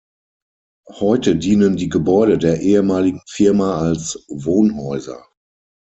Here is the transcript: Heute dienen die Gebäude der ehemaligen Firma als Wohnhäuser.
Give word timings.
Heute 0.97 1.35
dienen 1.35 1.75
die 1.77 1.87
Gebäude 1.89 2.39
der 2.39 2.59
ehemaligen 2.61 3.21
Firma 3.29 3.77
als 3.81 4.25
Wohnhäuser. 4.29 5.23